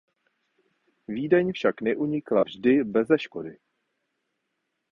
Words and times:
Vídeň 1.15 1.51
však 1.53 1.81
neunikla 1.81 2.43
vždy 2.43 2.83
beze 2.83 3.17
škody. 3.19 3.57